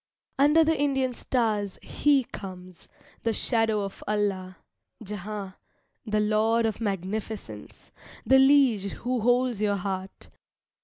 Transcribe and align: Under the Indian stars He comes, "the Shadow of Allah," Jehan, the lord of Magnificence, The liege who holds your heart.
Under 0.39 0.63
the 0.63 0.75
Indian 0.75 1.13
stars 1.13 1.77
He 1.83 2.23
comes, 2.23 2.89
"the 3.21 3.33
Shadow 3.33 3.81
of 3.81 4.03
Allah," 4.07 4.57
Jehan, 5.03 5.53
the 6.07 6.19
lord 6.19 6.65
of 6.65 6.81
Magnificence, 6.81 7.91
The 8.25 8.39
liege 8.39 8.93
who 8.93 9.19
holds 9.21 9.61
your 9.61 9.75
heart. 9.75 10.29